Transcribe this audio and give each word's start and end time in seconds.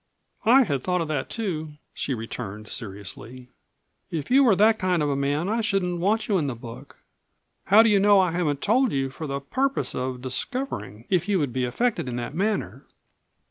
"I 0.47 0.63
had 0.63 0.81
thought 0.81 1.01
of 1.01 1.07
that, 1.09 1.29
too," 1.29 1.73
she 1.93 2.15
returned 2.15 2.69
seriously. 2.69 3.49
"If 4.09 4.31
you 4.31 4.43
were 4.43 4.55
that 4.55 4.79
kind 4.79 5.03
of 5.03 5.09
a 5.11 5.15
man 5.15 5.47
I 5.47 5.61
shouldn't 5.61 5.99
want 5.99 6.27
you 6.27 6.39
in 6.39 6.47
the 6.47 6.55
book. 6.55 6.97
How 7.65 7.83
do 7.83 7.89
you 7.91 7.99
know 7.99 8.15
that 8.15 8.29
I 8.29 8.31
haven't 8.31 8.63
told 8.63 8.91
you 8.91 9.11
for 9.11 9.27
the 9.27 9.39
purpose 9.39 9.93
of 9.93 10.19
discovering 10.23 11.05
if 11.11 11.29
you 11.29 11.37
would 11.37 11.53
be 11.53 11.65
affected 11.65 12.09
in 12.09 12.15
that 12.15 12.33
manner?" 12.33 12.83